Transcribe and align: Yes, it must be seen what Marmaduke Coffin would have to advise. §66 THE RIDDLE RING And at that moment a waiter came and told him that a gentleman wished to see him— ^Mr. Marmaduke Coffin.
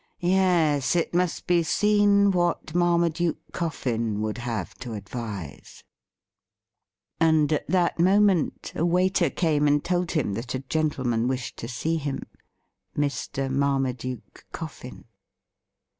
Yes, 0.19 0.95
it 0.95 1.13
must 1.13 1.45
be 1.45 1.61
seen 1.61 2.31
what 2.31 2.73
Marmaduke 2.73 3.37
Coffin 3.51 4.19
would 4.23 4.39
have 4.39 4.73
to 4.79 4.93
advise. 4.93 5.83
§66 7.19 7.19
THE 7.19 7.25
RIDDLE 7.25 7.37
RING 7.37 7.39
And 7.41 7.53
at 7.53 7.67
that 7.67 7.99
moment 7.99 8.73
a 8.75 8.83
waiter 8.83 9.29
came 9.29 9.67
and 9.67 9.83
told 9.85 10.13
him 10.13 10.33
that 10.33 10.55
a 10.55 10.59
gentleman 10.65 11.27
wished 11.27 11.55
to 11.57 11.67
see 11.67 11.97
him— 11.97 12.23
^Mr. 12.97 13.47
Marmaduke 13.53 14.47
Coffin. 14.51 15.05